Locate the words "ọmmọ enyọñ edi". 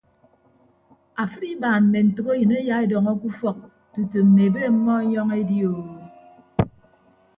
4.71-5.57